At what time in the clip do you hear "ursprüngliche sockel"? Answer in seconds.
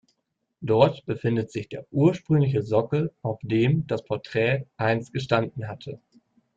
1.91-3.13